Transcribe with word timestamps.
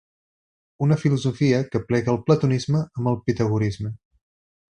Una 0.85 0.95
filosofia 1.01 1.59
que 1.67 1.81
aplega 1.81 2.13
el 2.15 2.19
platonisme 2.29 2.81
amb 2.85 3.13
el 3.13 3.21
pitagorisme. 3.27 3.93